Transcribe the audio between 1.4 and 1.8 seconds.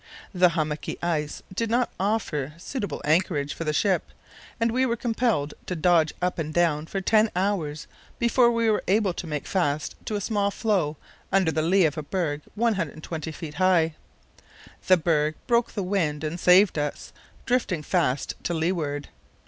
did